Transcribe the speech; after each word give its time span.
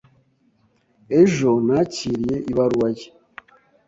Ejo 1.19 1.51
nakiriye 1.65 2.37
ibaruwa 2.51 2.87
ye. 2.97 3.07